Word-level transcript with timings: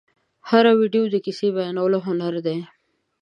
هره 0.49 0.71
ویډیو 0.79 1.03
د 1.09 1.15
کیسې 1.25 1.47
بیانولو 1.55 1.99
هنر 2.05 2.33
دی. 2.45 2.57